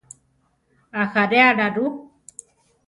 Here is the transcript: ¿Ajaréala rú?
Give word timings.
¿Ajaréala 1.01 1.65
rú? 1.75 1.85